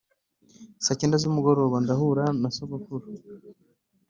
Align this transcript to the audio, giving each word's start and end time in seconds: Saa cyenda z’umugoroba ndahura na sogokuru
Saa 0.85 0.97
cyenda 0.99 1.17
z’umugoroba 1.21 1.75
ndahura 1.83 2.25
na 2.41 2.49
sogokuru 2.55 3.05